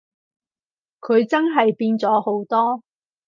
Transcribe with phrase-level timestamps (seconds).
[0.99, 2.83] 佢真係變咗好多